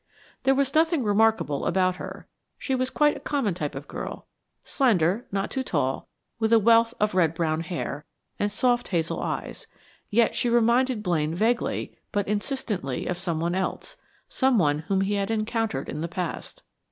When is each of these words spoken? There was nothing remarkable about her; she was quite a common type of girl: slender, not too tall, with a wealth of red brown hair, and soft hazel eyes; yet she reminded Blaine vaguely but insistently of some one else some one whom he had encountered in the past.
There 0.45 0.55
was 0.55 0.73
nothing 0.73 1.03
remarkable 1.03 1.63
about 1.67 1.97
her; 1.97 2.27
she 2.57 2.73
was 2.73 2.89
quite 2.89 3.15
a 3.15 3.19
common 3.19 3.53
type 3.53 3.75
of 3.75 3.87
girl: 3.87 4.25
slender, 4.65 5.27
not 5.31 5.51
too 5.51 5.61
tall, 5.61 6.07
with 6.39 6.51
a 6.51 6.57
wealth 6.57 6.95
of 6.99 7.13
red 7.13 7.35
brown 7.35 7.59
hair, 7.61 8.05
and 8.39 8.51
soft 8.51 8.87
hazel 8.87 9.21
eyes; 9.21 9.67
yet 10.09 10.33
she 10.33 10.49
reminded 10.49 11.03
Blaine 11.03 11.35
vaguely 11.35 11.95
but 12.11 12.27
insistently 12.27 13.05
of 13.05 13.19
some 13.19 13.39
one 13.39 13.53
else 13.53 13.95
some 14.27 14.57
one 14.57 14.79
whom 14.79 15.01
he 15.01 15.13
had 15.13 15.29
encountered 15.29 15.87
in 15.87 16.01
the 16.01 16.07
past. 16.07 16.63